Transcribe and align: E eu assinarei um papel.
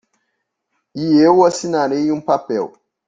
E 0.95 1.15
eu 1.23 1.45
assinarei 1.45 2.11
um 2.11 2.19
papel. 2.19 2.73